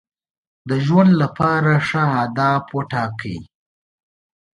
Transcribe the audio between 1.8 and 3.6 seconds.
ښه اهداف وټاکئ.